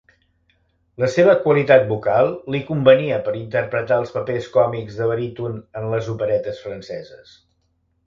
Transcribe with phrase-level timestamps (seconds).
[1.03, 6.13] La seva qualitat vocal li convenia per interpretar els papers còmics de baríton en les
[6.19, 7.43] operetes franceses.